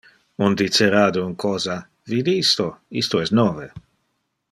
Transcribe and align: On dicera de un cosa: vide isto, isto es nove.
On 0.45 0.55
dicera 0.61 1.03
de 1.17 1.21
un 1.27 1.35
cosa: 1.45 1.75
vide 2.15 2.35
isto, 2.47 2.69
isto 3.05 3.23
es 3.27 3.35
nove. 3.43 3.73